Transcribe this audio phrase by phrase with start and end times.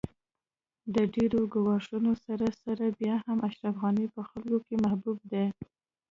[0.95, 5.45] د ډېرو ګواښونو سره سره بیا هم اشرف غني په خلکو کې محبوب دی